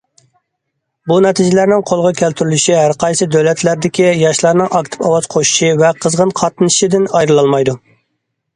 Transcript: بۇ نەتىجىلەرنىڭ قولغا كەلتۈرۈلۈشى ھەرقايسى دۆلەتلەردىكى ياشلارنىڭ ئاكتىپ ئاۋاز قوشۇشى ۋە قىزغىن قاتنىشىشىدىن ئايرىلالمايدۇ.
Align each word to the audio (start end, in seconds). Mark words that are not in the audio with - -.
بۇ 1.09 1.17
نەتىجىلەرنىڭ 1.25 1.83
قولغا 1.89 2.11
كەلتۈرۈلۈشى 2.21 2.73
ھەرقايسى 2.79 3.27
دۆلەتلەردىكى 3.35 4.09
ياشلارنىڭ 4.23 4.73
ئاكتىپ 4.79 5.05
ئاۋاز 5.11 5.31
قوشۇشى 5.37 5.71
ۋە 5.85 5.95
قىزغىن 6.01 6.35
قاتنىشىشىدىن 6.43 7.07
ئايرىلالمايدۇ. 7.15 7.81